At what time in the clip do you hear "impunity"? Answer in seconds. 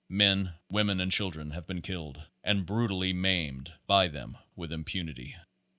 4.71-5.35